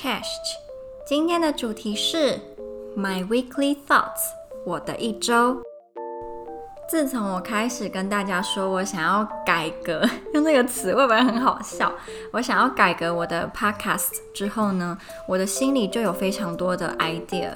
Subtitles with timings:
[0.00, 0.54] Chash，
[1.04, 2.38] 今天的主题是
[2.96, 4.30] My Weekly Thoughts，
[4.64, 5.60] 我的一周。
[6.88, 11.92] 自从我开始跟大家说我想要改革， 用这个词会不会很好笑？
[12.32, 17.50] 我想要改革我的 podcast 之后呢，我的心里就有非常多的 idea，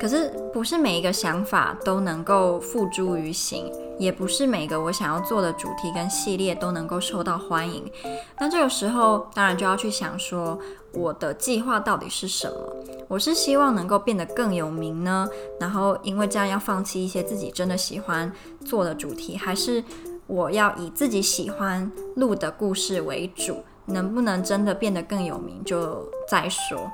[0.00, 7.90] 可是不是每一个想法都能够付诸于行，也不是每个我想要做的主题跟系列都能够受到欢迎。
[8.38, 10.58] 那这个时候当然就要去想说，
[10.92, 12.76] 我的计划到底是什么？
[13.08, 15.28] 我是希望能够变得更有名呢，
[15.58, 18.32] 然后因为这样要放弃一些自己真的喜欢
[18.64, 19.82] 做的主题，还是
[20.26, 23.62] 我要以自己喜欢录的故事为主？
[23.86, 26.88] 能不能真的变得更有名就再说。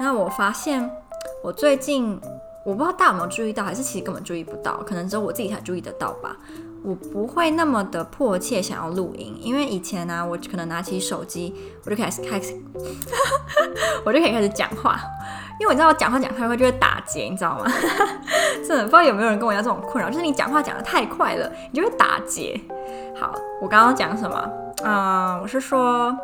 [0.00, 0.90] 那我发现
[1.42, 2.18] 我最近，
[2.64, 6.34] 我不知道大家有没有注意到，还是其实根本注意不到，可能只有我自己才注意得到吧。
[6.84, 11.54] 我不会那么的迫切想要录音，因为以前呢、我可能拿起手机，
[11.84, 12.54] 我就开始开始，
[14.04, 14.98] 我就可以开始讲话。
[15.60, 17.64] 因为你知道我讲话讲太快就会打结，你知道吗？
[18.66, 22.58] 真的不知道有没有人跟我一样这种困扰，就是你讲话讲得太快了，你就会打结。
[23.18, 24.50] 好，我刚刚讲什么？
[24.84, 26.16] 嗯、我是说，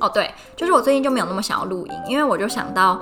[0.00, 3.00] 哦对，就是我最近就没有那么想要录音，因为我就想到。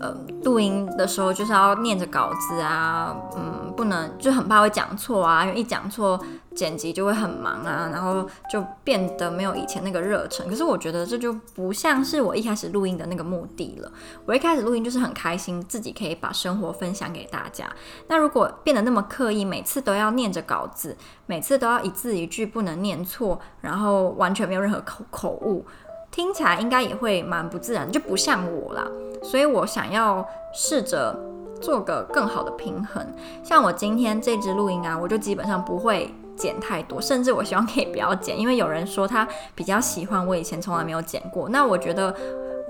[0.00, 6.20] 呃，录音的时候就是要念着稿子啊，嗯，不能就很怕会讲错啊，因为一讲错
[6.54, 10.48] 剪辑就会很忙啊，然后就变得没有以前那个热忱。
[10.48, 13.90] 可是我觉得这就不像是我一开始录音的那个目的了。
[14.24, 17.68] 我一开始录音就是很开心，自己可以把生活分享给大家。
[18.06, 25.66] 那如果变得那么刻意，每次都要念着稿子，每次都要一字一句不能念错，然后完全没有任何口口误。
[26.10, 28.86] 听起来应该也会蛮不自然，就不像我啦。
[29.22, 31.18] 所以我想要试着
[31.60, 33.04] 做个更好的平衡。
[33.42, 41.48] 像我今天这支录音啊，我就基本上不会剪太多，甚至我希望可以不要剪，因为有人说他比较喜欢我以前从来没有剪过。
[41.48, 42.14] 那我觉得。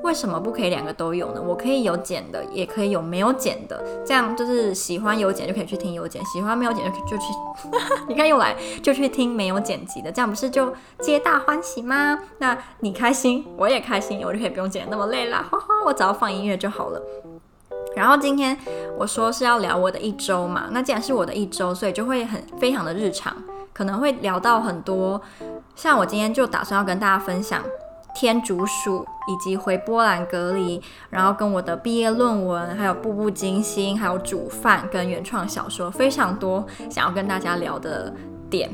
[0.09, 1.43] 为什么不可以两个都有呢？
[1.47, 7.25] 我可以有剪的，也可以有没有剪的，这样就是喜欢有剪就可以去听有剪，喜欢没有剪就就去，
[8.09, 12.19] 你看又来就去听没有剪辑的，这样不是就皆大欢喜吗？
[12.39, 17.03] 那你开心，我也开心，我就可以不用剪那么累啦，哈哈，我只要放音乐就好了。
[17.95, 18.57] 然后今天
[18.97, 23.37] 我说是要聊我的一周嘛，那既然是我的一周，所以就会很非常的日常，
[23.75, 25.21] 可能会聊到很多，
[25.77, 27.63] 像我今天就打算要跟大家分享。
[28.19, 38.13] 天竺鼠，以及回波兰隔离，然后跟我的毕业论文，还有步步惊心，还有煮饭跟原创小说，非常多想要跟大家聊的
[38.51, 38.69] 点，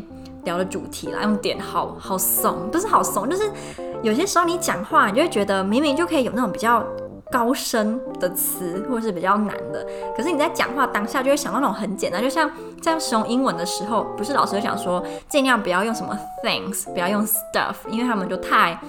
[0.45, 1.21] 聊的主题啦。
[1.25, 3.43] 用点好好怂，不是好怂，就是
[4.03, 6.83] 有些时候你讲话，你就会觉得明明就可以有那种比较
[7.31, 12.51] 高深的词，或者是比较难的，可是你在讲话当下就会想到那种很简单，就像
[12.81, 18.81] 在使用英文的时候，不是老师就讲说尽量不要用什么 things，不要用 stuff，因为他们就太。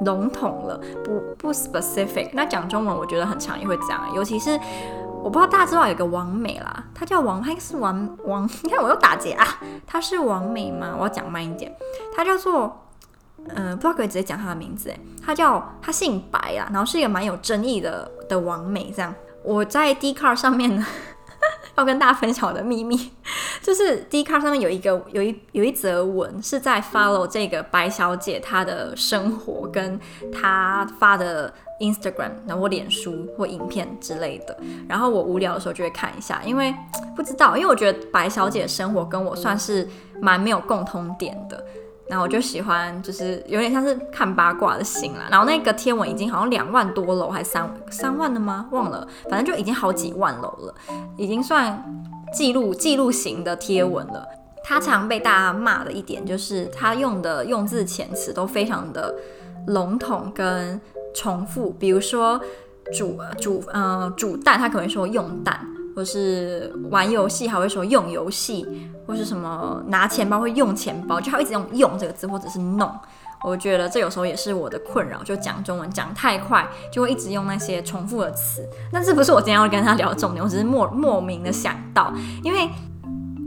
[0.00, 2.30] 笼统了，不不 specific。
[2.32, 4.58] 那讲中文，我觉得很常也会这样，尤其是
[5.22, 8.48] 我不知道大家知道有个王美啦，她叫王，还是王王？
[8.62, 9.46] 你看我又打结啊，
[9.86, 10.94] 她是王美吗？
[10.98, 11.74] 我要讲慢一点，
[12.14, 12.86] 她叫做，
[13.48, 19.14] 嗯、不知道可以直接讲她的名字诶，她叫她姓白啊，然后是一个蛮有争议的的王美这样。
[19.42, 20.86] 我在 d c a r 上面呢。
[21.76, 23.10] 要跟大家分享我的秘密，
[23.60, 29.98] 就是 d c a r 上面有一个有一有一则文是在 follow 这个白小姐她的生活跟
[30.32, 34.56] 她发的 Instagram，然后或脸书或影片之类的。
[34.88, 36.74] 然后我无聊的时候就会看一下，因为
[37.16, 39.88] 不知道，因为我觉得白小姐生活跟我算是
[40.20, 41.64] 蛮没有共通点的。
[42.14, 45.26] 然后我就喜欢，就是有点像是看八卦的心啦。
[45.28, 48.68] 然后那个贴文已经好像两万多楼，还三三万了吗？
[48.70, 50.72] 忘了，反正就已经好几万楼了，
[51.16, 51.84] 已经算
[52.32, 54.24] 记录记录型的贴文了。
[54.62, 59.12] 他常被大家骂的一点就是他用的用字遣词都非常的
[59.66, 60.80] 笼统跟
[61.16, 62.40] 重复，比如说
[62.96, 65.66] 煮煮呃煮蛋，他可能说用蛋。
[65.94, 68.66] 或是玩游戏还会说用游戏，
[69.06, 72.90] 或是什么拿钱包会用钱包，就他一直用用这个字，或者是弄。
[73.42, 78.66] 我觉得这有时候也是我的困扰，就讲中文讲太快，就会一直用那些重复的词。
[78.90, 82.12] 但这不是我今天要跟他聊的重点，我只是莫莫名的想到，
[82.42, 82.68] 因为。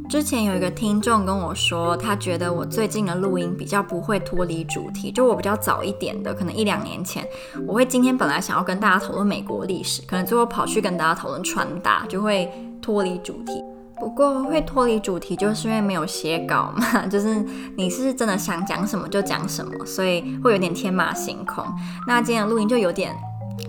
[0.10, 7.28] 之前有一个听众跟我说，他觉得我最近的录音比较不会脱离主题，就我比较早一点的，可能一两年前，
[7.68, 12.50] 我会今天本来想要跟大家讨论美国历史，可能最后跑去跟大家讨论穿搭，就会
[12.82, 13.62] 脱离主题。
[14.00, 17.44] 不过会脱离主题，就是因为没有写稿嘛， 就是
[17.76, 21.66] 你是真的想讲什么就讲什么，所以会有点天马行空。
[22.08, 23.14] 那今天的录音就有点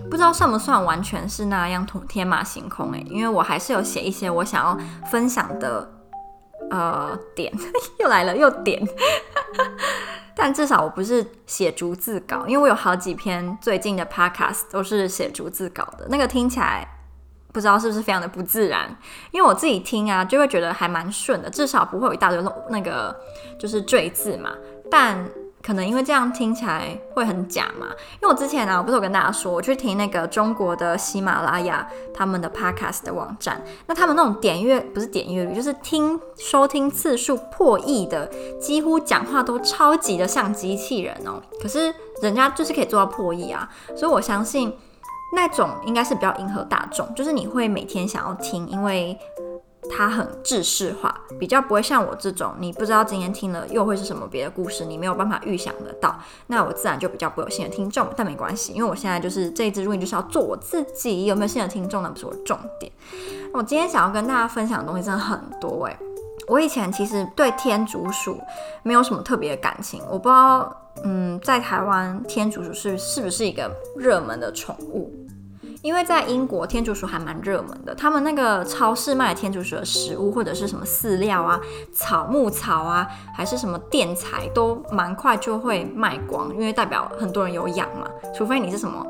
[0.09, 4.77] 不知道算不算完全是那样天马行空诶，因为我还是有写一些我想要
[5.11, 5.98] 分享的。
[6.69, 7.51] 呃，点
[7.99, 8.81] 又来了，又点。
[10.35, 16.87] 但至少我不是写逐字稿，因为我有好几篇最近的 podcast 都是写逐字稿的，那个听起来
[17.51, 18.97] 不知道是不是非常的不自然，
[19.31, 23.19] 因为我自己听啊，就会觉得还蛮顺的，至少不会有一大堆那个
[23.59, 24.51] 就是赘字嘛，
[24.89, 25.29] 但。
[25.61, 27.87] 可能因为这样听起来会很假嘛？
[28.13, 38.25] 因为我之前呢、啊，我不是有跟大家说，我去听那个中国的喜马拉雅他们的 podcast 的网站，那他们那种点阅不是点阅率，就是听收听次数破亿的，
[38.59, 41.41] 几乎讲话都超级的像机器人哦。
[41.61, 44.73] 可是人家就是可以做到破亿啊，所以我相信
[45.35, 49.17] 那种应该是比较迎合大众，就是你会每天想要听，因为。
[49.89, 58.07] 它很制式化，比较不会像我这种，你不知道今天听了又会是什么别的故事，你没有办法预想得到，那我自然就比较不有新的听众。
[58.15, 62.91] 但没关系，因为我现在就是这一支录音就是要做我自己，有没有新的听众那不是我重点。
[63.53, 65.97] 我今天想要跟大家分享的东西真的很多诶。
[66.47, 68.39] 我以前其实对天竺鼠
[68.81, 75.13] 没有什么特别的感情，我不知道，嗯，在台湾天竺鼠是是不是一个热门的宠物？
[75.81, 77.95] 因为在英国，天竺鼠还蛮热门的。
[77.95, 81.59] 他们那个超市卖天竺鼠的食物，或者是什么饲料啊、
[81.93, 86.53] 草木草啊，还是什么垫材，都蛮快就会卖光。
[86.53, 88.05] 因为代表很多人有养嘛。
[88.35, 89.05] 除非你是什么，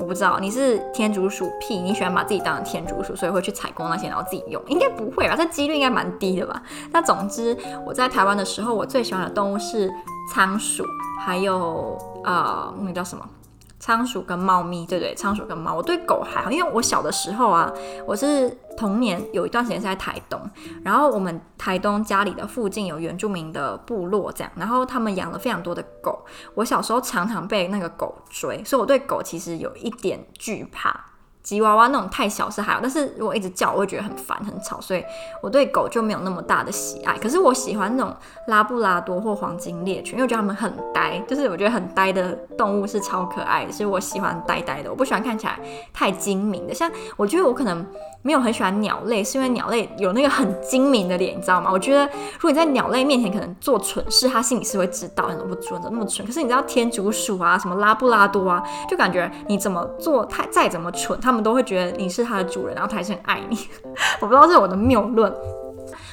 [0.00, 4.60] 我不知道，你是天竺鼠癖，你喜欢把自己当成天竺鼠，所以会去采购那些然后自己用。
[4.66, 5.36] 应该不会吧？
[5.36, 6.60] 这几率应该蛮低的吧？
[6.90, 9.88] 那总之，我在台湾的时候，我最喜欢的动物是
[10.32, 10.84] 仓鼠，
[11.20, 13.24] 还有呃，那个叫什么？
[13.80, 15.74] 仓鼠跟猫咪，对对，仓鼠跟猫。
[15.74, 17.72] 我对狗还好，因为我小的时候啊，
[18.06, 20.38] 我是童年有一段时间是在台东，
[20.84, 26.24] 然后我们台东家里的附近有原住民的部落，这样，然后他们养了非常多的狗。
[26.54, 31.06] 我小时候常常被那个狗追，所以我对狗其实有一点惧怕。
[31.50, 35.02] 吉娃娃那种太小是还好，但是如果一直叫，我会觉得很烦很吵，所以
[35.42, 37.18] 我对狗就没有那么大的喜爱。
[37.18, 38.14] 可是我喜欢那种
[38.46, 45.58] 拉布拉多或黄金猎犬，因为我觉得它们很呆，就是我觉得很呆的动物是超可爱的，所以我喜欢呆呆的，我不喜欢看起来
[45.92, 46.72] 太精明的。
[46.72, 47.84] 像我觉得我可能
[48.22, 51.70] 没有很喜欢鸟类，是因为鸟类有那个很精明的脸，你知道吗？
[51.72, 56.26] 我觉得如果你在鸟类面前可能做蠢事，它心里是会知道，怎么不准的那么蠢。
[56.26, 63.56] 可是你知道天竺鼠啊，什么拉布拉多啊，就感觉你怎么做太再怎么蠢，它他们都会觉得你是它的主人，然后它还是很爱你。
[64.20, 65.32] 我不知道这是我的谬论。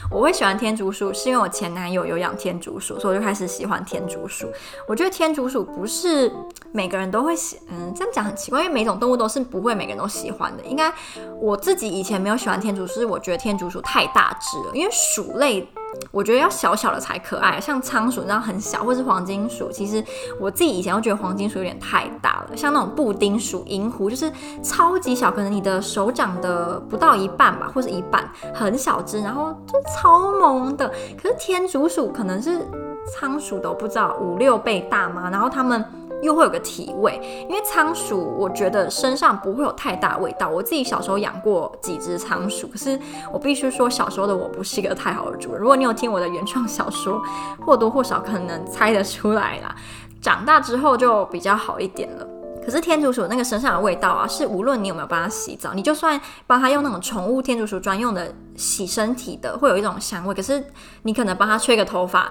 [0.09, 4.47] 我会喜欢天竺鼠，是因为我前男友有养天竺鼠，所以我就开始喜欢天竺鼠。
[4.87, 6.31] 我觉得天竺鼠不是
[6.71, 10.63] 每个人都会喜，嗯，这样讲很奇怪，因为每种动物都是不会每个人都喜欢的。
[10.63, 10.91] 应该
[11.39, 15.67] 我自己以前没有喜欢天竺鼠，是我觉得天竺鼠太大只了，因为鼠类。
[16.11, 19.71] 我觉得要小小的才可爱，像仓鼠那样很小，或是黄金鼠。
[19.71, 20.03] 其实
[20.39, 24.31] 我自己以前都觉得黄金鼠有点太大了，像那种布丁鼠、银狐，就是
[24.63, 30.87] 超级小，可能你的手掌的不到一半吧，或是一半，很小只，然后就超萌的。
[31.21, 32.65] 可是天竺鼠可能是
[33.13, 35.83] 仓鼠都不知道五六倍大嘛，然后它们。
[36.21, 40.49] 又会有个体味，因为仓鼠我觉得身上不会有太大味道。
[40.49, 42.99] 我自己小时候养过几只仓鼠，可是
[43.31, 45.61] 我必须说，小时候的我不是一个太好的主人。
[45.61, 47.21] 如果你有听我的原创小说，
[47.65, 49.75] 或多或少可能猜得出来啦。
[50.19, 52.27] 长大之后就比较好一点了。
[52.65, 60.33] 可是天竺鼠那个身上的味道啊，是无论你有没有帮它洗澡，你就算帮它用那种宠物天竺鼠专用的洗身体的，会有一种香味。
[60.33, 60.61] 可是
[61.03, 62.29] 你可能帮它吹个头发。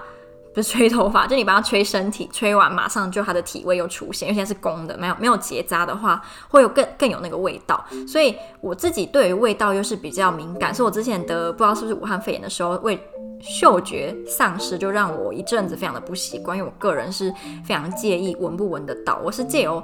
[0.57, 6.19] 就吹头发，就你帮它吹身体，吹完马上就它的体味又出现，因为现在是公的，没有没有结扎的话，
[6.49, 7.85] 会有更更有那个味道。
[8.07, 12.99] 所以我自己对于味道又是比较敏感，所以我之前得不知道是不是武汉肺炎的时候，味
[13.39, 17.31] 嗅觉丧失，就让我一阵子非常的不习惯，因为我个人是
[17.63, 19.83] 非常介意闻不闻得到，我是借由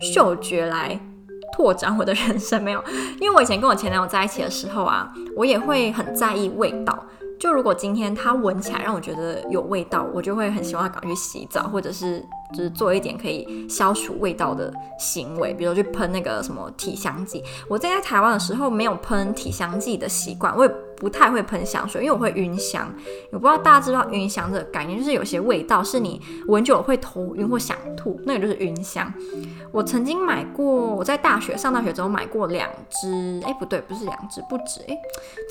[0.00, 0.98] 嗅觉来
[1.54, 2.82] 拓展我的人生，没有，
[3.20, 6.98] 因为我以前跟我前男友在一起的时候啊，我也会很在意味道。
[7.38, 17.42] 就如果今天它闻起来让我觉得有味道，我就会很希望它赶快去洗澡，或者是就是做一点可以消除味道的行为，比如去喷那个什么体香剂。
[17.68, 20.74] 我在台湾的时候没有喷体香剂的习惯，我也。
[21.04, 22.90] 不太会喷香水，因为我会晕香。
[23.30, 26.18] 我不知道大家知道晕香这个概念，就是有些味道是你
[26.48, 29.12] 闻久了会头晕或想吐，那个就是晕香。
[29.70, 34.96] 我曾经买过，我在大学上大学之后买过两支，哎，不对，不是两支，不止，哎，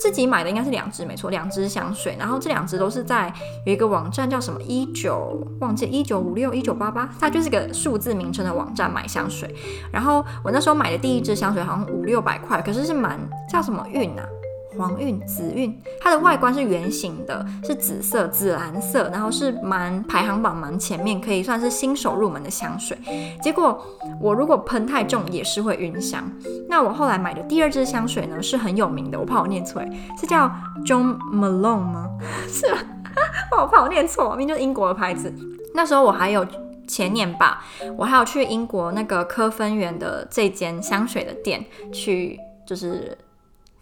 [0.00, 2.16] 自己买的应该是两支，没错，两支香水。
[2.18, 3.32] 然后这两支都是在
[3.64, 9.54] 有一个网站叫什么一九忘记一九五六一九八八，它就是个数字名称的网站买香水。
[9.92, 13.16] 然后我那时候买的第一支香水好像五六百块，可是是蛮
[13.48, 14.26] 叫什么韵啊？
[14.76, 22.98] 黄韵、紫韵，它的外观是圆形的，是紫色、紫蓝色，然后是蛮排行榜蛮前面，可以算是新手入门的香水。
[23.42, 23.80] 结果
[24.20, 26.24] 我如果喷太重也是会晕香。
[26.68, 29.82] 那我后来买的第二支香水呢，是很有名的，我怕我念错，
[30.20, 30.50] 是叫
[30.84, 32.10] John Malone 吗？
[32.48, 32.78] 是吧？
[33.52, 35.32] 我好怕我念错，明明就是英国的牌子。
[35.74, 36.46] 那时候我还有
[36.86, 37.64] 前年吧，
[37.96, 43.16] 我还有去英国那个科芬园的这间香水的店去，就是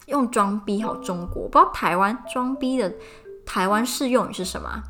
[0.07, 2.93] 用装逼好中国，不知道台湾装逼的
[3.45, 4.83] 台湾式用语是什么？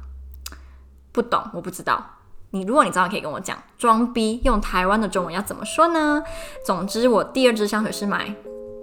[1.11, 2.03] 不懂，我不知道。
[2.51, 6.23] 你如果你知道，可以跟我讲，装逼用台湾的中文要怎么说呢？
[6.65, 8.33] 总之，我第二支香水是买。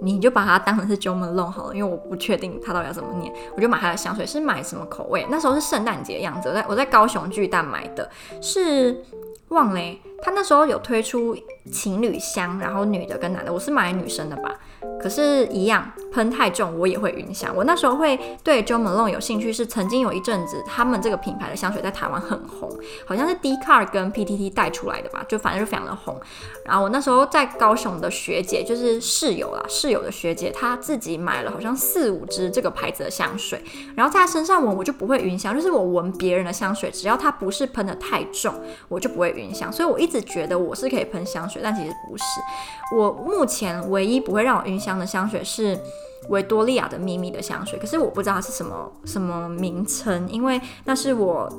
[0.03, 4.25] 你就把它当成是 Jo Malone 好了，因为我不确定它到底要怎么念，我就买它的香水。
[4.25, 5.27] 是买什么口味？
[5.29, 8.09] 那时候是圣诞节的样子，在我在高雄巨蛋买的，
[8.41, 9.05] 是
[9.49, 10.01] 忘了欸。
[10.23, 11.37] 他那时候有推出
[11.71, 14.51] 情侣香，然后女的跟男的，我是买女生的吧。
[15.01, 17.51] 可是，一样喷太重，我也会晕香。
[17.55, 22.69] 我那时候会对 Jo Malone 有兴趣，是曾经有一阵子，他们这个品牌的香水在台湾很红，
[23.05, 26.19] 好像是 d c a r 跟 PTT 带出来的吧，就反正就非常的红。
[26.65, 33.63] 然后我那时候在高雄的学姐，就是室友啦，室友的学姐，她自己买了好像四五支这个牌子的香水，
[33.95, 35.55] 然后在她身上闻，我就不会晕香。
[35.55, 38.53] 就是我闻别人的香水，只要它不是喷的太重，
[38.87, 39.71] 我就不会晕香。
[39.73, 42.23] 所以我一直觉得我是可以喷香水，但其实不是。
[42.93, 45.77] 我目前唯一不会让我晕云香的香水是
[46.29, 51.51] 维多利亚的秘密的香水，可是我不知道它是什么什么名称，因为那是我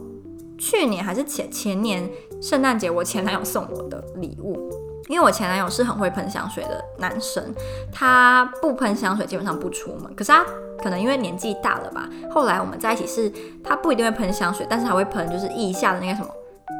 [0.59, 2.09] 去年还是前前年
[2.41, 4.71] 圣诞节我前男友送我的礼物，
[5.09, 7.55] 因为我前男友是很会喷香水的男生，
[7.93, 10.45] 他不喷香水基本上不出门，可是他
[10.83, 13.31] 可能因为年纪大了吧，后来我们在一起是
[13.63, 16.29] 他不一定会喷香水，但是他会喷就是腋下的那个什么。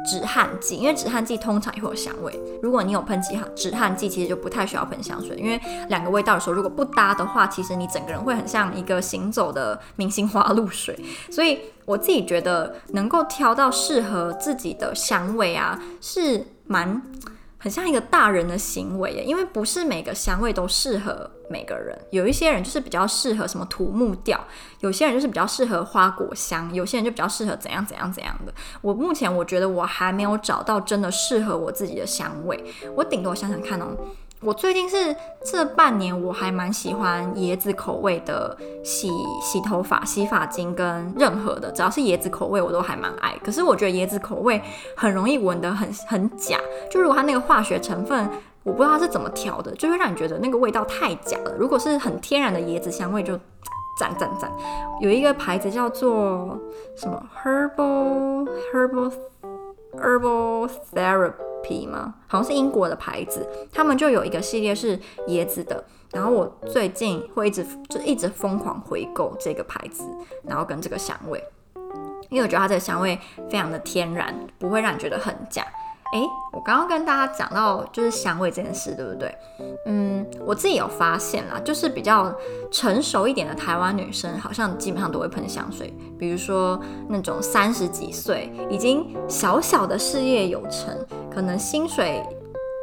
[0.05, 2.39] 止汗剂，因为止汗剂通常也会有香味。
[2.61, 10.97] 如果你有喷止汗止汗剂，其实就不太需要喷香水，因为两个味道的时候如果不搭的话，其实你整个人会很像一个行走的明星花露水。
[11.31, 17.01] 所以我自己觉得能够挑到适合自己的香味啊，是蛮。
[17.63, 21.97] 很像一个大人的行为耶，因为不是每个香味都适合每个人。
[22.11, 24.37] 有一些人就是比较适合什么土木调，
[24.81, 28.53] 有些人就是比较适合花果香，有些人就比较适合怎样怎样怎样的。
[28.81, 32.61] 我目前我觉得我还没有找到真的适合我自己的香味，
[32.97, 33.95] 我顶多想想看哦。
[34.43, 39.09] 我最近是这半年，我还蛮喜欢椰子口味的洗
[39.41, 43.33] 洗头发、洗发精跟任何的，只要是椰子口味，我都还蛮爱。
[43.43, 44.61] 可是我觉得椰子口味
[44.97, 46.59] 很容易闻得很很假，
[46.91, 48.29] 就如果它那个化学成分，
[48.63, 51.53] 我不知道它是怎么调的，就会让你觉得那个味道太假了。
[51.57, 53.37] 如果是很天然的椰子香味就，
[53.97, 54.51] 赞赞赞。
[54.99, 56.59] 有一个牌子叫做
[56.97, 59.13] 什么 Herbal Herbal
[59.95, 61.52] Herbal Therapy。
[61.63, 62.13] 皮吗？
[62.27, 65.63] 好像是英国的牌子，他们就有一个系列是椰子。
[65.63, 65.83] 的。
[66.11, 70.03] 然后我最近会一直就一直疯狂回购这个牌子，
[70.43, 71.43] 然后跟这个香味，
[72.29, 73.17] 因为我觉得它这个香味
[73.49, 75.65] 非常的天然，不会让你觉得很假。
[76.13, 79.35] 诶，我刚刚跟大家讲到就是香味这件事，对不对？
[79.87, 82.31] 嗯，我自己有发现啦，就是比较
[82.71, 85.91] 成熟一点的台湾女生，好像基本上都会喷香水。
[86.19, 86.79] 比如说
[87.09, 90.95] 那种三十几岁，已经小小的事业有成，
[91.33, 92.23] 可能薪水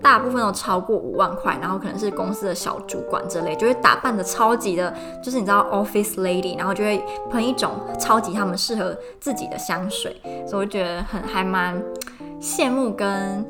[0.03, 11.81] 大部分都超过五万块，然后可能是公司的小主管之类，就会打扮得超级的，就是你知道 office lady，然后就会喷一种超级他们适合自己的香水，所以我觉得很还蛮。
[12.40, 13.44] 羡慕跟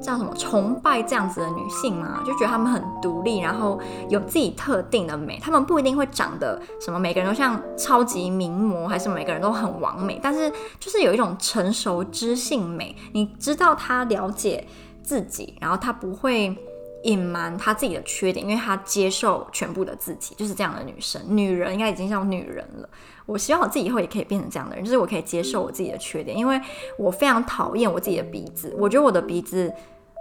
[0.00, 5.38] 叫什么崇拜这样子的女性嘛，就觉得她们很独立，然后有自己特定的美。
[5.40, 10.50] 她们不一定会长得什么，每个人都像超级名模，还是每个人都很完美，但是
[10.80, 12.96] 就是有一种成熟知性美。
[13.12, 14.66] 你知道她了解
[15.02, 16.56] 自己，然后她不会
[17.04, 21.20] 隐瞒她自己的缺点，因为她接受全部的自己，就是这样的女生。
[21.28, 22.88] 女人应该已经像女人了。
[23.32, 26.60] 我希望我自己以后也可以变成这样的人，就是我可以接受我自己的缺点，因为
[26.98, 28.76] 我非常讨厌我自己的鼻子。
[28.78, 29.72] 我觉得我的鼻子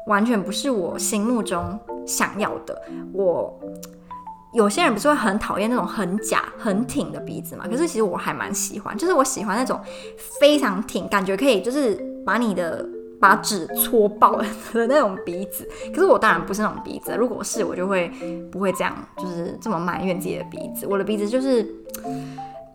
[0.07, 1.77] 完全不是我心目中
[2.07, 2.81] 想要的。
[3.13, 3.59] 我
[4.53, 7.67] 有些人不是会很讨厌那种很假、很挺的鼻子嘛？
[7.67, 9.77] 可是其实我还蛮喜欢，就是我喜欢那种
[10.39, 12.87] 非常挺，感觉可以就是把你的
[13.19, 15.67] 把纸戳爆的那种鼻子。
[15.93, 18.09] 可是我当然不是那种鼻子，如果是我就会
[18.49, 20.87] 不会这样，就是这么埋怨自己的鼻子。
[20.87, 21.75] 我的鼻子就是。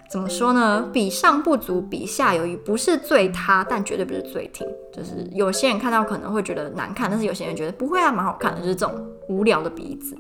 [0.09, 0.89] 怎么说呢？
[0.93, 4.67] 比上不足，比下有余，不是最塌，但绝对不是最挺。
[4.93, 8.61] 就是有些人看到可能会觉得难看，但是有些人觉得不会啊，蛮好看的。
[8.61, 8.95] 就是这种
[9.29, 10.17] 无聊的鼻子。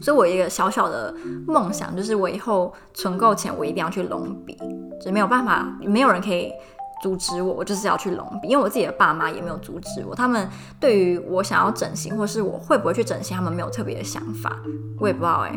[0.00, 1.12] 所以我一个小小的
[1.46, 4.56] 梦想，就是我以后存够钱，我一定要去隆鼻。
[5.04, 6.52] 就没有办法，没有人可以。
[7.02, 10.14] 阻止我，我就是要去隆鼻，因为我自己的爸妈也没有阻止我。
[10.14, 14.56] 他们对于我想要整形，或是我会不会去整形，他们没有特别的想法。
[15.00, 15.52] 我也不知道哎、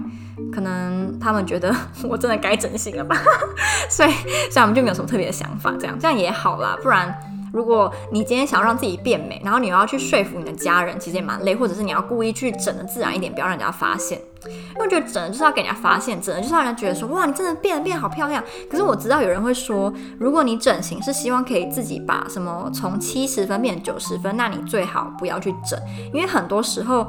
[0.51, 1.71] 可能他们觉得
[2.09, 3.15] 我真的该整形了吧，
[3.89, 4.11] 所以
[4.49, 5.71] 所以我们就没有什么特别的想法。
[5.79, 7.15] 这样这样也好啦，不然
[7.55, 14.19] 如果你今天想要让自己变美，然后你又要去说服你的家人，其实也蛮累，或者是你要故意去整的自然一点，不要让人家发现。
[14.45, 18.43] 因为我觉得整的就是要给人家发现，整的就是让人觉得说，哇，你真的变得变好漂亮。
[18.69, 25.79] 可是我知道有人会说，如果你整形是希望可以自己把什么从七十分变九十分，那你最好不要去整，
[26.13, 27.07] 因为很多时候。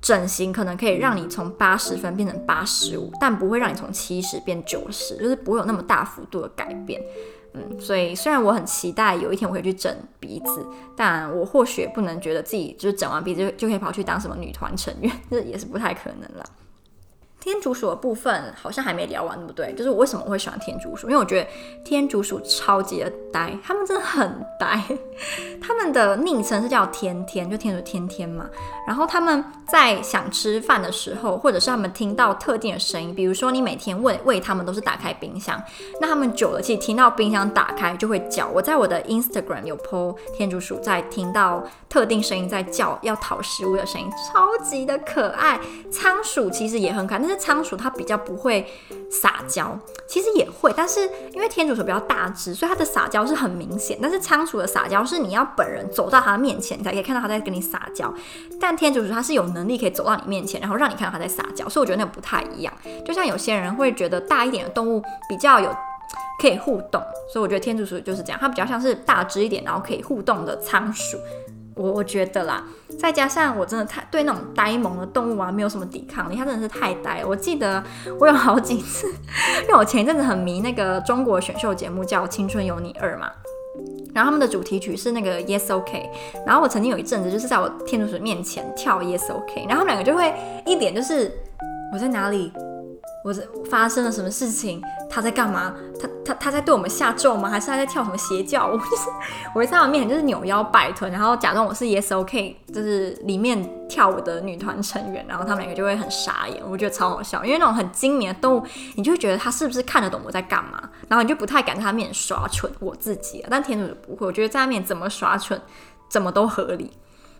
[0.00, 7.02] 整形可能可以让你从八十分变成八十五，但不会让你从七十变九十，就是不会有那么大幅度的改变。
[7.78, 16.44] 所以虽然我很期待有一天我会去整鼻子，但我或许不能觉得自己就是整完鼻子就就可以跑去当什么女团成员， 这也是不太可能了。
[17.40, 19.72] 天竺鼠的部分好像还没聊完，对不对？
[19.74, 21.48] 就是我为什么会喜欢天竺鼠，因为我觉得
[21.84, 24.82] 天竺鼠超级的呆，他们真的很呆。
[25.62, 28.48] 他们的昵称是叫天天，就天竺天天嘛。
[28.86, 35.62] 然后他们在想吃饭的时候，或者是他们听到特定的声音，比如说你每天喂喂他们都是打开冰箱，
[36.00, 38.48] 那他们久了其实听到冰箱打开就会叫。
[38.48, 45.60] 我在我的 Instagram 有 po 天竺鼠在听到特定声音在叫要讨食物的声音，超级的可爱。
[45.90, 47.27] 仓鼠其实也很可爱。
[47.28, 48.66] 但是仓鼠它比较不会
[49.10, 51.02] 撒娇，其实也会，但是
[51.34, 53.98] 因为天竺鼠比较大只，所以它的撒娇是很明显。
[54.00, 58.12] 但是仓鼠的撒娇是你要本人走到它面前，你才可以看到它在跟你撒娇。
[58.58, 62.72] 但天竺鼠它是有能力可以走到你面前，然后让你看到它在撒娇，所以我觉得那个不太一样。
[63.04, 65.70] 就像有些人会觉得大一点的动物比较有
[66.40, 71.18] 可以互动，所以我觉得天竺鼠就是这样，它比较像是大只一点，然后可以互动的仓鼠。
[71.78, 72.64] 我我觉得啦，
[72.98, 77.28] 再加上我真的太对那种呆萌的动物啊，没有什么抵抗力，它真的是太呆了。
[77.28, 77.82] 我记得
[78.18, 79.06] 我有好几次，
[79.62, 83.30] 因为我前一阵子很迷那个中国选秀节目叫《青春有你二》嘛，
[84.12, 86.10] 然后他们的主题曲是那个 Yes OK，
[86.44, 90.34] 然后我曾经有一阵子就是在我天竺鼠面前跳 Yes OK，然后他们两个就会
[90.66, 91.30] 一点就是
[91.92, 92.52] 我在哪里。
[93.28, 94.82] 我发生了什么事情？
[95.10, 95.74] 他在干嘛？
[96.00, 97.48] 他他他在对我们下咒吗？
[97.48, 98.66] 还是他在跳什么邪教？
[98.72, 99.08] 我就是
[99.54, 106.62] 我在他面前就是扭腰摆臀，然后假装我是 Yes OK，就是里面跳舞的女团成员，然后他们两个就会很傻眼。
[106.68, 108.66] 我觉得超好笑，因为那种很精明的动物，
[108.96, 110.90] 你就会觉得他是不是看得懂我在干嘛？
[111.08, 112.70] 然后你就不太敢在他面前耍蠢。
[112.80, 115.60] 我自己啊，但天竺不会，我觉得在他面前怎么耍蠢，
[116.08, 116.92] 怎么都合理。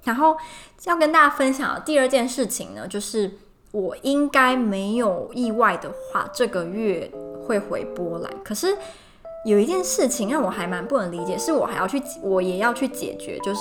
[0.04, 0.36] 然后
[0.84, 3.38] 要跟大家分享的第二件事情呢，就是。
[3.70, 7.10] 我应该没有意外的话，这个月
[7.46, 8.32] 会回波兰。
[8.42, 8.74] 可是
[9.44, 13.38] 有一件事情让我还蛮不能理解，是我还要去，我也要去解决。
[13.40, 13.60] 就是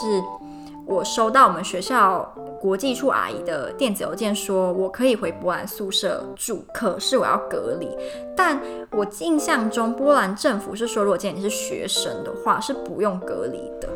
[0.85, 7.89] 我收到我们学校国际处阿姨的电子邮件，说我可以回波兰宿舍住，可是我要隔离。
[8.35, 8.59] 但
[8.91, 13.89] 我印象中，波兰政府是说，如果今天你是学生的话，是不用隔离的。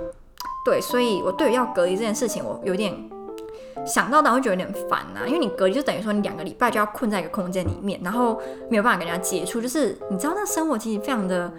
[0.65, 2.93] 对，所以我对于要隔离这件事情，我有点。
[3.85, 11.51] 想到的会觉得有点烦呐、因为你隔离就等于说你两个礼拜就要困在一个空间里面，然后没有办法跟人家接触，就是你知道那生活其实非常的，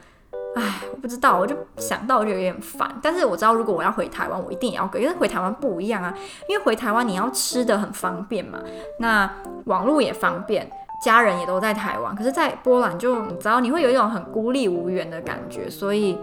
[0.54, 2.88] 唉，我不知道，我就想到我就有点烦。
[3.02, 6.14] 但是我知道如果我要回台湾，我一定也要隔，因为回台湾不一样啊，
[6.48, 8.60] 因为回台湾你要吃的很方便嘛，
[8.98, 9.30] 那
[9.64, 10.70] 网络也方便，
[11.04, 16.18] 家人也都在台湾，可是，在波兰就你知道你会有一种很孤立无援的感觉，所以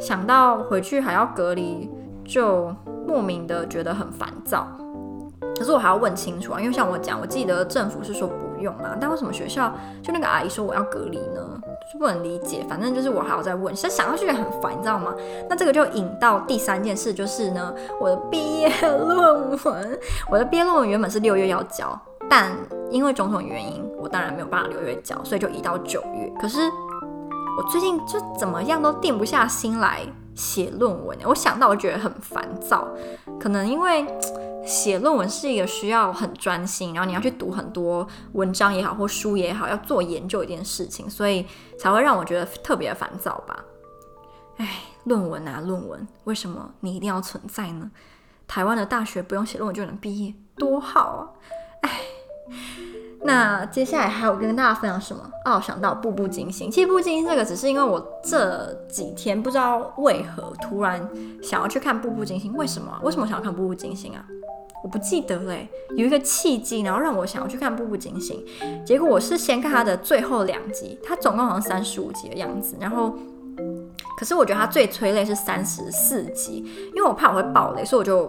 [0.00, 1.88] 想到回去还要隔离，
[2.24, 2.74] 就
[3.06, 4.66] 莫名的觉得很烦躁。
[5.58, 11.60] 可是我还要问清楚啊，因为像我讲，我记得政府是说不用啊，但为什么学校就那个阿姨说我要隔离呢？
[11.92, 12.64] 就不能理解。
[12.68, 15.14] 反正就是我还要再问，现在想到就觉得很烦，你知道吗？
[15.48, 19.98] 那这个就引到第三件事，就是呢，我的毕业论文，
[20.30, 21.96] 我的毕业论文原本是六月要交，
[22.30, 22.50] 但
[22.90, 26.32] 因为种种原因，我当然没有办法六月交，所以就移到九月。
[26.40, 26.58] 可是
[27.58, 30.00] 我最近就怎么样都定不下心来
[30.34, 32.88] 写论文，我想到我觉得很烦躁，
[33.40, 34.06] 可能因为。
[34.64, 41.44] 写论文是一个需要很专心，然后你要去读很多文章也好，或书也好，要做研究一件事情，所以
[41.80, 43.64] 才会让我觉得特别烦躁吧。
[44.58, 47.90] 哎，论文啊，论文，为什么你一定要存在呢？
[48.46, 51.26] 台湾的大学不用写论文就能毕业，多好啊！
[51.80, 52.00] 哎，
[53.24, 55.22] 那接下来还有跟大家分享什么？
[55.44, 56.70] 哦，想到步步惊心。
[56.70, 61.08] 其实步步惊心这个只是因为我这几天不知道为何突然
[61.42, 62.98] 想要去看步步惊心，为什么？
[63.02, 64.24] 为什么想要看步步惊心啊？
[64.82, 68.44] 我不记得嘞，有一个契机，然后让我想要去看《步步惊心》，
[68.84, 73.14] 结果我是先看它的最后两集，它总共好像三十五集的样子，然后，
[74.18, 78.28] 可是我觉得它最催泪是三十四集，因为我怕我会爆雷，所以我就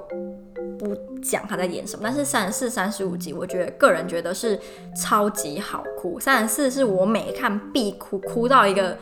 [0.84, 2.02] 不讲他在演什么。
[2.04, 4.60] 但是三十四、三十五集，我觉得个人觉得是
[4.96, 8.98] 超级好哭，三十四是我每看必哭，哭到一个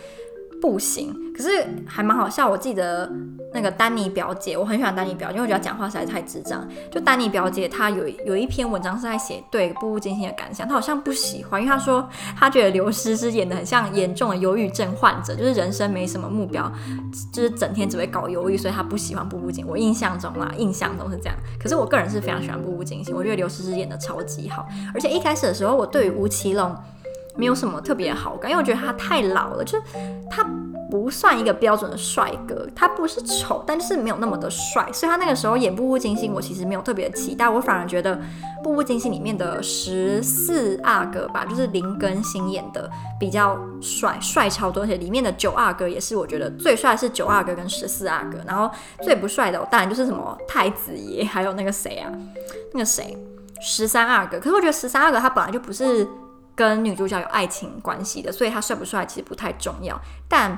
[0.62, 1.13] 不行。
[1.36, 3.10] 可是还蛮好笑，我记得
[3.54, 6.67] 那个丹妮表姐，我很喜欢丹妮表姐，因为我觉得讲话实在太智障。
[6.91, 16.71] 就丹妮表姐，她有有一篇文章是在写对《步步惊心》的感想，她好像不喜欢，因为她说她觉得刘诗诗演得很像严重的忧郁症患者，就是人生没什么目标，
[17.34, 19.65] 就是整天只会搞忧郁，所以她不喜欢《步步惊》。
[19.67, 21.36] 我印象中啦，印象中是这样。
[21.60, 26.76] 可是我个人是非常喜欢《步步惊心》，我觉得刘诗诗演得超级好，而且一开始的时候，我对于吴奇隆
[27.36, 29.84] 没有什么特别好感，因为我觉得他太老了，就是
[30.30, 30.46] 他。
[30.91, 38.13] 不算一个标准的帅哥，他不是丑，但是没有那么的帅，所以他那个时候演《步步惊心》，我其实没有特别期待，我反而觉得
[38.62, 48.70] 《步步惊心》里面的十四阿哥吧，就是林更新演的比较帅，帅超多，而且里面的九阿哥也是我觉得最帅是九阿哥跟十四阿哥，然后
[49.02, 52.12] 最不帅的当然就是什么太子爷，还有那个谁啊，
[52.74, 53.17] 那个谁
[53.62, 56.06] 十三阿哥，可是我觉得十三阿哥他本来就不是
[56.56, 60.58] 跟女主角有爱情关系的，所以他帅不帅其实不太重要，但。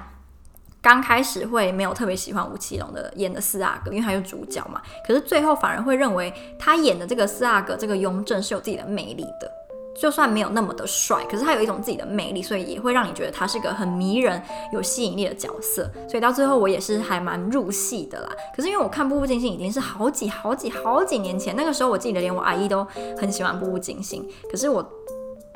[0.84, 4.82] 刚开始会没有特别喜欢吴奇隆的演的四阿哥，因为他有主角嘛。
[5.08, 9.50] 可是最后反而会认为他演的这个四阿哥这个雍正是有自己的魅力的，
[9.96, 15.90] 就算没有那么的帅，可是他有一种自己的魅力，所以也会让你觉得他是个很迷人、有吸引力的角色。
[16.10, 18.30] 所以到最后我也是还蛮入戏的啦。
[18.54, 22.86] 可是因为我看《步步惊心》已经是好几好几好几年前，那个时候我记得连我阿姨都
[23.18, 24.86] 很喜欢《步步惊心》，可是我。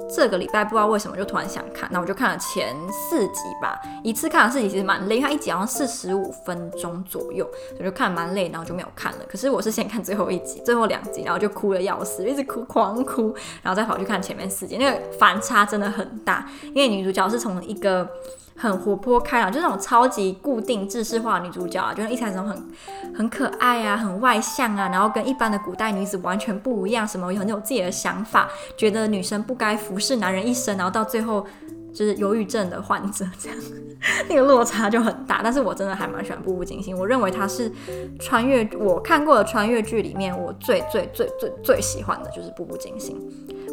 [0.10, 3.80] 这个礼拜不知道为什么就突然想看，那我就看了前四集吧。
[4.04, 9.20] 一次看了四集其实蛮累，它一集好像四十五分钟左右，我就看蛮累，然后就没有看了。
[9.30, 18.08] 可是我是先看最后一集，最后两集，然后就哭的要死，一直哭，狂哭，然后再跑去看前面四集，那个反差真的很大，因为女主角是从一个。
[18.58, 22.70] 很活泼开朗，就是那种超级固定、制式化的女主角啊，就是一开始很
[23.16, 31.46] 很可爱啊，很外向啊，然后跟一般的古代女子完全不一样，什么很有自己的想法，觉得女生不该服侍男人一生，然后到最后
[31.94, 33.58] 就是忧郁症的患者这样，
[34.28, 35.42] 那个落差就很大。
[35.44, 37.72] 但是我真的还蛮喜欢《步步惊心》，我认为它是
[38.20, 43.16] 穿越我看过的穿越剧里面我最最最最最喜欢的就是《步步惊心》。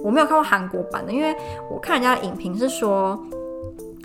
[0.03, 1.35] 我没有看过韩国版的，因为
[1.71, 3.19] 我看人家的影评是说。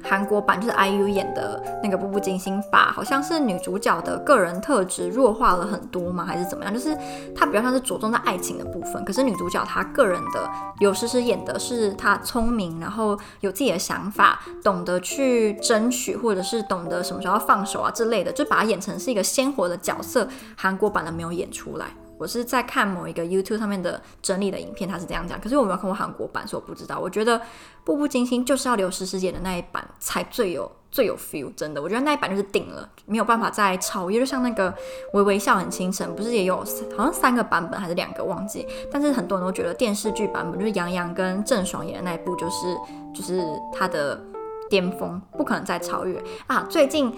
[0.03, 6.25] 韩国版就是 IU 演的那个《步步惊心》吧，好像是女主角的个人特质弱化了很多吗？
[6.25, 6.73] 还是怎么样？
[6.73, 6.97] 就是
[7.35, 20.27] 她比较像是着重在爱情的部分，可是女主角她个人的刘诗诗演的是她聪明，然后有自己的想法，懂得去争取，或者是懂得什么时候要放手啊之类的，就把她演成是一个鲜活的角色。
[20.55, 21.87] 韩国版的没有演出来。
[22.19, 25.39] 我是在看某一个 YouTube 上面的整理的影片，他是这样讲。
[25.39, 26.99] 可是我没有看过韩国版，所以我不知道。
[26.99, 27.39] 我觉得
[27.85, 31.81] 《步步惊心》就是要刘诗诗演的那一版才最有最有 feel，真的。
[31.81, 34.19] 我觉得那一版就是顶了，没有办法再超越。
[34.19, 34.69] 就像那个
[35.13, 36.57] 《微微笑很倾城》，不是也有
[36.97, 38.67] 好像三个版本还是两个忘记？
[38.91, 42.75] 但是很多人都觉得电视剧版本就是杨洋跟郑爽演的那一部，就是
[43.15, 43.41] 就是
[43.73, 44.21] 他的
[44.69, 46.67] 巅峰，不可能再超越啊！
[46.69, 47.13] 最近。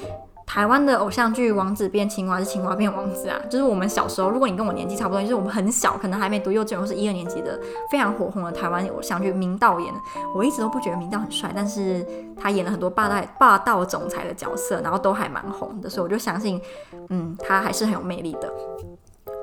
[0.53, 7.57] 台湾的偶像剧《王子变青蛙》是青蛙变王子啊，就是我们小时候，如果你跟我年纪差不多，就是我们很小，可能还没读幼稚园或是一二年级的，
[7.89, 9.99] 非常火红的台湾偶像剧，明道演的。
[10.35, 16.61] 我一直都不觉得明道很帅，但是他演了很多霸道霸道总裁的角色，然后都还蛮红的，所以我就相信，
[17.07, 18.51] 嗯，他还是很有魅力的。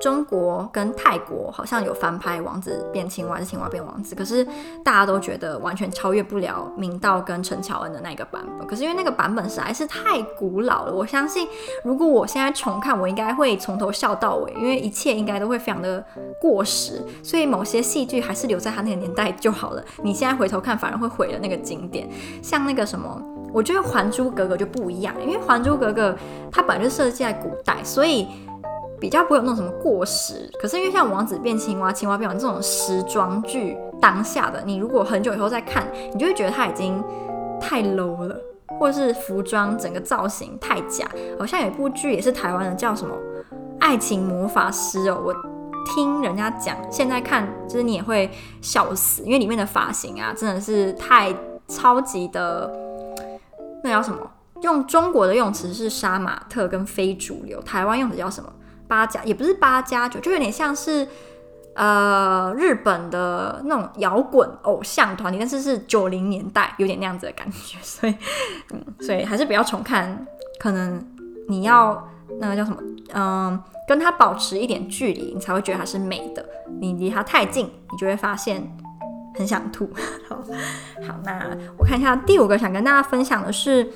[0.01, 4.45] 中国跟泰国好像有翻拍《王子变青蛙》是《青蛙变王子》，可是
[4.85, 8.67] 大家都觉得完全超越不了明道跟陈乔恩的那个版本。
[8.67, 11.49] 可是因为那个版本实在是太古老了，我相信
[11.83, 16.05] 如果我现在重看，我应该会从头笑到尾，因为一切应该都会非常的
[16.41, 17.03] 过时。
[17.23, 19.85] 所以某些戏剧还是留在他那个年代就好了。
[20.05, 22.09] 你现在回头看，反而会毁了那个经典。
[22.41, 23.21] 像那个什么，
[23.53, 26.13] 我觉得《还珠格格》就不一样，因为《还珠格格》
[26.53, 28.29] 它本来就设计在古代，所以。
[29.01, 37.03] 比较不会有那种什么过时，可是因为像王子变青蛙、青蛙变王这种时装剧，当下的你如果很久以后再看，你就会觉得它已经
[37.61, 38.37] 太 low 了，
[38.79, 41.09] 或者是服装整个造型太假。
[41.39, 43.15] 好像有一部剧也是台湾的，叫什么
[43.79, 45.35] 《爱情魔法师》哦，我
[45.95, 48.31] 听人家讲，现在看就是你也会
[48.61, 51.35] 笑死，因为里面的发型啊真的是太
[51.69, 52.71] 超级的，
[53.85, 54.19] 那叫什么？
[54.63, 58.53] 用中国的用词是杀马特跟非主流，台湾用的叫什么？
[58.89, 61.07] 八加也不是八加九，就有点像是
[61.75, 68.15] 呃日本的那种摇滚偶像团体，但是是九零年代，有点那样子的感觉，所以
[68.73, 70.27] 嗯，所以还是不要重看，
[70.59, 71.01] 可能
[71.49, 72.09] 你要
[72.41, 72.79] 那个叫什么，
[73.13, 76.45] 嗯、跟他保持一点距离，你才会觉得它是美的。
[76.81, 78.63] 你离它太近，你就会发现
[79.37, 79.89] 很想吐。
[80.29, 80.43] 好，
[81.25, 83.89] 那我看一下第五个想跟大家分享的是，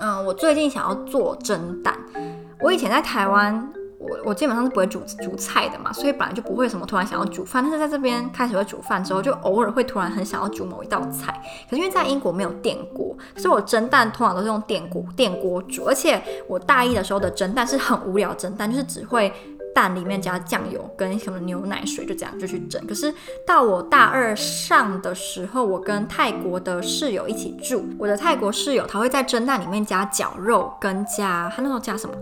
[0.00, 1.96] 嗯、我最近想要做蒸蛋，
[2.60, 3.72] 我以前在台湾。
[4.00, 7.62] 我我基本上是不会煮煮菜的嘛，所以本来就不会什么突然想要煮饭。
[7.62, 11.38] 但是在这边开始会煮饭之后，就偶尔会突然很想要煮某一道菜。
[11.68, 15.84] 可是因为在英国没有电锅，所以我蒸蛋通常都是用电锅电锅煮。
[15.84, 19.30] 而且我大一的时候的蒸蛋是很无聊蒸蛋，就是只会。
[19.74, 22.84] 蛋里面加酱油跟什么牛奶水，就这样就去蒸。
[22.86, 23.12] 可是
[23.46, 27.84] 到我大二上的时候，我跟泰国的室友一起住。
[27.98, 32.14] 我的泰国室友他会在蒸蛋里面加绞肉，跟加他那时候加什么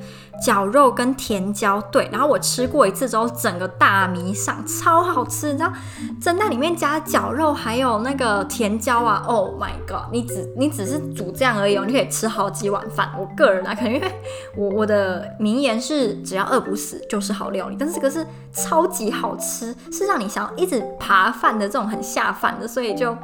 [0.43, 1.81] 绞肉跟甜椒。
[1.93, 5.53] 对，然后我吃过一次之后，整个大迷上，超好吃。
[5.53, 5.73] 你知道
[6.21, 10.13] 蒸蛋里面加绞肉还有那个甜椒啊，Oh my god！
[10.13, 13.13] 你只你只是煮这样而已哦，你可以吃好几碗饭。
[13.19, 14.13] 我个人啊，可能因为
[14.57, 23.17] 我我的名言是只要饿不死就是好料理，但是这个是超级好吃，是让你想要一直扒饭的这种很下饭的，所以就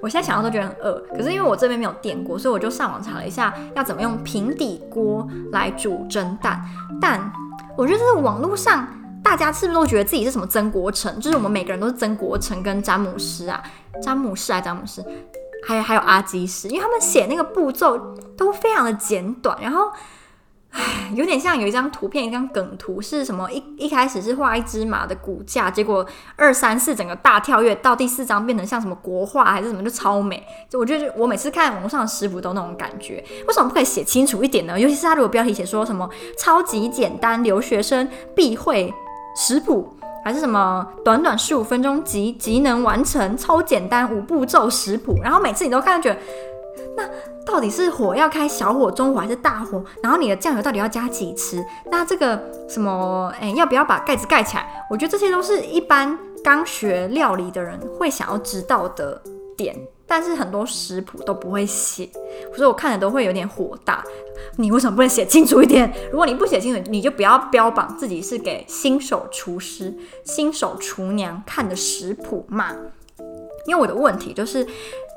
[0.00, 1.00] 我现在想到都觉得很饿。
[1.16, 6.60] 可是因为我这边没有电锅，所以我就上网查了一下要怎么用平底锅来煮蒸蛋。
[7.00, 7.32] 但
[7.78, 8.86] 我觉得这是网络上
[9.22, 11.20] 大家是不是都觉得自己是什么曾国成？
[11.20, 13.62] 就是我们每个人都是曾国成跟詹姆斯啊，
[14.02, 15.04] 詹姆斯啊，詹姆斯，
[15.66, 19.90] 还有还有阿基师，因为他们写那个步骤都非常的简短，然后。
[20.70, 23.50] 唉，有点像有一张图片，一张梗图是什么？
[23.50, 26.06] 一一开始是画一只马的骨架，结果
[26.36, 30.46] 二三四整个大跳跃到第四张变成像什么国画还是什么，就超美。
[30.68, 34.78] 就我觉得我每次看网络上的食谱都那种感觉，为什么不可以写清楚一点呢？
[34.78, 38.94] 尤其是他如果标题写说什么超级简单留学生必会
[39.34, 39.92] 食谱，
[40.24, 46.18] 还是什么短短十五分钟即即能完成超简单五步骤食谱，然后每次你都看觉得。
[46.96, 47.04] 那
[47.46, 49.82] 到底是火要开小火、中火还是大火？
[50.02, 51.64] 然后你的酱油到底要加几匙？
[51.90, 54.86] 那这个什么，哎，要不要把盖子盖起来？
[54.90, 59.20] 我觉得这些都是一般刚学料理的人会想要知道的
[59.56, 59.74] 点，
[60.06, 62.08] 但是很多食谱都不会写，
[62.54, 64.04] 所以我看了都会有点火大。
[64.56, 65.92] 你为什么不能写清楚一点？
[66.12, 69.92] 如果你不写清楚，你就不要标榜自己是给新手厨师、
[70.24, 72.76] 新手厨娘看的食谱嘛。
[73.66, 74.66] 因为我的问题就是。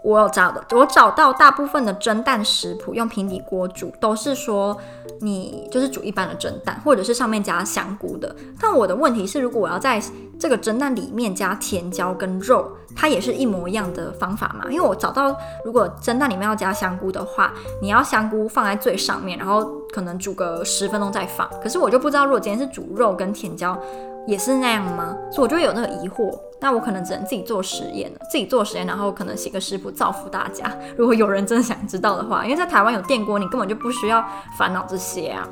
[0.03, 4.77] 我有找的，我找到大部分的蒸蛋食谱用平底锅煮，都是说
[5.21, 8.35] 你就是煮一般的蒸蛋，或者是上面加香菇的。
[8.59, 10.01] 但我的问题是，如果我要在
[10.37, 14.65] 这个蒸蛋里面加甜椒跟肉，它也是一模一样的方法嘛？
[14.69, 19.63] 因为我找到，如果蒸蛋里面要加香菇的话，你要香菇放在最上面，然后
[19.93, 21.49] 可能煮个十分钟再放。
[21.61, 23.81] 可是我就不知道，如果今天是煮肉跟甜椒。
[24.25, 25.15] 也是那样吗？
[25.31, 26.37] 所以我就会有那个疑惑。
[26.59, 30.73] 那我可能只能自己做实验了，自己做实验，然后可能写个食谱造福大家。
[30.95, 34.23] 如果有人真的想知道的话，因为在台湾有电锅，你根本就不需要
[34.57, 35.45] 烦恼这些啊。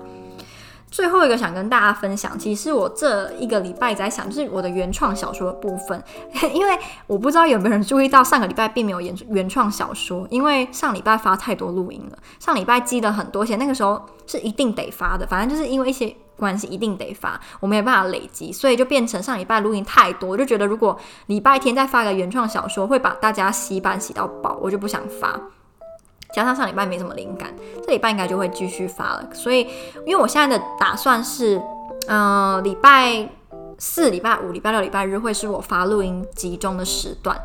[0.91, 6.03] 最后一个想跟大家分享，其实我这一个礼拜在想，就是我的原创小说的部分。
[6.53, 6.77] 因为
[7.07, 16.15] 我不知道有没有人注意到，上个礼拜并没有原原创小说，因为上礼拜发太多录音了，上礼拜积了很多，且那个时候是一定得发的，反正就是因为一些。
[16.37, 25.39] 关系一定得发，我没有办法累积，所以就变成上礼拜录音太多，我就觉得如果礼拜天再发个原创小说，会把大家洗版洗到爆，我就不想发。
[26.33, 27.53] 加上上礼拜没什么灵感，
[27.85, 29.29] 这礼拜应该就会继续发了。
[29.33, 29.67] 所以，
[30.05, 31.61] 因为我现在的打算是，
[32.07, 33.27] 呃，礼拜
[33.77, 37.39] 四、礼拜五、礼拜六、礼拜日会是我发录音集中的时段，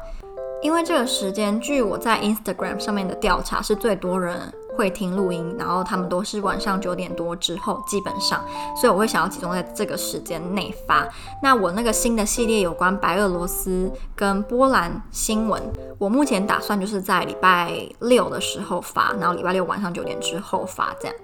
[0.62, 4.52] 因为这个时间，据我在 Instagram 上面的调查，是最多人。
[4.76, 8.44] 会听录音，然后他们都是晚上九点多之后，基本上，
[8.80, 11.08] 所以我会想要集中在这个时间内发。
[11.42, 15.62] 那我那个新的系列有关白俄罗斯跟波兰新闻，
[15.98, 21.16] 我目前打算就是在礼拜六的时候发，然后礼拜六晚上九点之后发，这样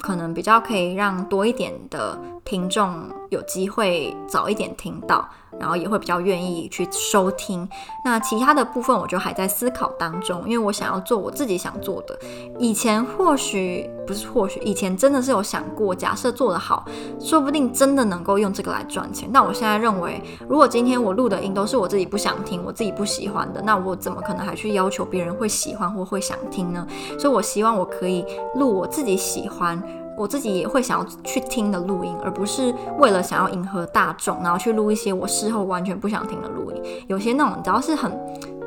[0.00, 5.28] 可能比较可以让多一点的听众有机会早一点听到。
[5.58, 7.68] 然后也会比较愿意去收听。
[8.02, 12.18] 那其他的部分，我就还在思考当中，因为我想要做我自己想做的。
[12.58, 16.84] 以前或许不是或许，以前真的是有想过，假设做得好，
[17.20, 19.30] 说不定真的能够用这个来赚钱。
[19.32, 26.86] 但我现在认为，如果今天我录的音都是我自己不想听、我自己不喜欢的，那我怎么可能还去要求别人会喜欢或会想听呢？
[27.18, 28.24] 所以我希望我可以
[28.56, 29.80] 录我自己喜欢。
[30.18, 36.82] 我自己也会想要去听的录音，而不是为了想要迎合大众，然后去录一些我事后完全不想听的录音。
[37.06, 38.12] 有些那种只要是很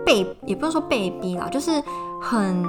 [0.03, 1.69] 被，也不是说被逼啦，就是
[2.19, 2.65] 很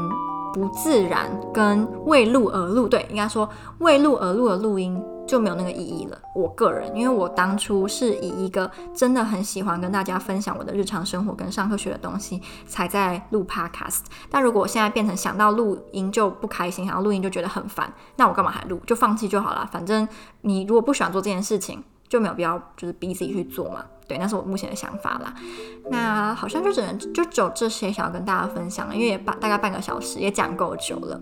[0.54, 3.46] 不自然跟为录而录，对，应该说
[3.80, 4.98] 为录而录的录音。
[5.26, 6.18] 就没有那个意义了。
[6.34, 14.00] 我个人，因为我当初是以一个真的很喜欢跟大家分享我的日常生活跟上课学的东西，才在录 Podcast。
[14.28, 18.78] 但如果我现在变成想到录音就不开心，想要录音就觉得很烦，那我干嘛还录？
[18.86, 19.66] 就放弃就好了。
[19.72, 20.06] 反正
[20.42, 21.82] 你如果不喜欢做这件事情，
[22.14, 23.84] 就没有必要就是逼自己去做嘛。
[24.06, 25.34] 对，那是我目前的想法啦。
[25.90, 31.20] 那好像就只能就只有这些想要跟大家分享了，因为也半大概半个小时也讲够久了。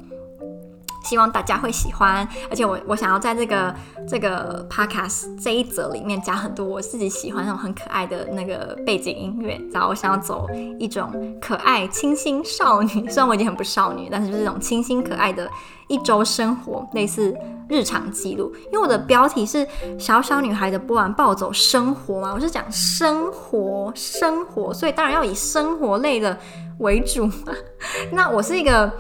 [1.04, 3.74] 希望大家会喜欢，而且我我想要在这个
[4.08, 11.10] 这个 podcast 这一则里面加很多我自己喜欢那种很可爱的那个背景音乐，然后我想要走一种
[11.40, 15.50] 可爱清新少女，虽然我已经很不少女，但是就是这种清新可爱的
[15.88, 17.36] 一周生活，类似
[17.68, 18.52] 日常记录。
[18.66, 19.66] 因为我的标题是
[19.98, 26.38] 小小女孩的波兰暴走生活嘛，我是讲生活生活，所以当然要以生活类的
[26.78, 27.52] 为主嘛。
[28.12, 28.92] 那我是一个。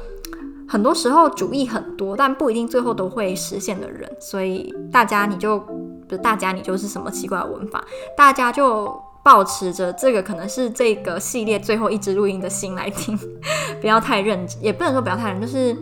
[0.68, 7.84] 很多时候主意很多，但不一定最后都会实现的人，所以大家你就不是大家你就是什么奇怪的文法，
[8.16, 13.18] 大家就抱持着这个可能是这个系列最后一支录音的心来听，
[13.80, 15.76] 不要太认真，也不能说不要太认真，就是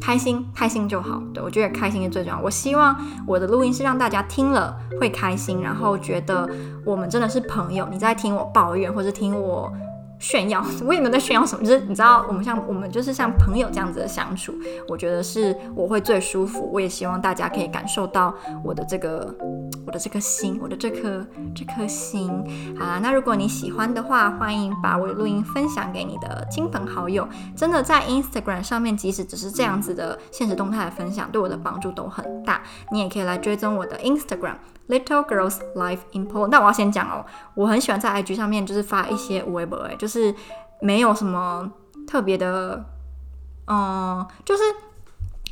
[0.00, 1.22] 开心开心就好。
[1.32, 2.40] 对，我觉得开心是最重要。
[2.42, 2.96] 我希望
[3.26, 6.48] 我的录音是让大家听了会开心，然后觉得
[6.84, 7.86] 我们真的是朋友。
[7.90, 9.72] 你在听我抱怨，或是听我。
[10.24, 14.54] 炫耀，我也没有在炫耀什么，就是你知道，我们像我们就是像朋友这样子的相处，
[14.88, 16.66] 我觉得是我会最舒服。
[16.72, 18.34] 我也希望大家可以感受到
[18.64, 19.36] 我的这个，
[19.86, 21.22] 我的这颗心，我的这颗
[21.54, 22.30] 这颗心。
[22.78, 27.28] 好啦，那如果你喜欢的话，欢迎把我的录音分享给你的亲朋好友。
[27.54, 32.62] 真的在 Instagram 上面，即使只是这样子的现实动态的分享，对我的帮助都很大。
[32.90, 34.54] 你也可以来追踪我的 Instagram。
[34.88, 36.48] Little Girls Life in Poland。
[36.48, 40.34] 那我要先讲哦，我很喜欢在 IG 上面就是发一些微博，哎，就是
[40.80, 41.70] 没有什么
[42.06, 42.84] 特别的，
[43.66, 44.62] 嗯，就是。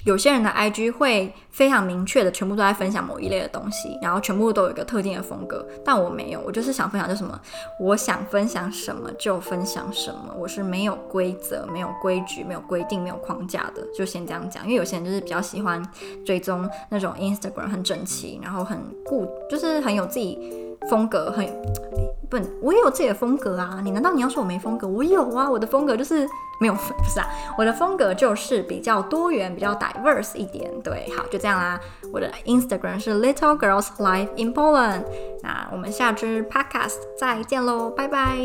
[0.05, 7.41] 有些人的 IG 会非常明确的全部都在分享某一类的东西，然后全部都有一个特定的风格，但我没有，我就是想分享就什么，
[7.79, 14.65] 我想分享什么就分享什么，我是没有规则、没有规矩、没有规定、没有框架的，就先这样讲。
[14.65, 15.81] 因为有些人就是比较喜欢
[16.25, 20.37] 追踪那种 Instagram 很整齐，然后很固，就是很有自己
[20.91, 21.47] 风格，很
[22.61, 23.81] 我也有自己的风格啊。
[23.83, 24.87] 你难道你要说我没风格？
[24.87, 26.29] 我有啊，我的风格就是。
[26.61, 27.27] 没有，不是啊，
[27.59, 30.71] 我的风格就是比较多元，比较 diverse 一点。
[30.81, 31.81] 对，好，就这样啦。
[32.13, 35.03] 我的 Instagram 是 Little Girls Life in Poland。
[35.43, 38.39] 那我们下支 Podcast 再见喽，拜拜。